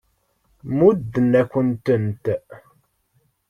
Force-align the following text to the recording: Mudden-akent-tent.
Mudden-akent-tent. 0.77 2.25